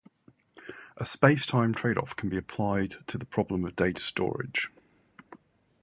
A 0.97 1.05
space-time 1.05 1.75
tradeoff 1.75 2.15
can 2.15 2.27
be 2.27 2.35
applied 2.35 2.95
to 3.05 3.19
the 3.19 3.25
problem 3.27 3.63
of 3.65 3.75
data 3.75 4.01
storage. 4.01 4.71